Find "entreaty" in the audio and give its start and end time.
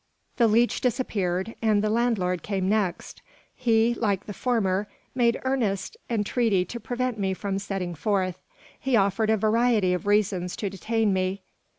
6.09-6.65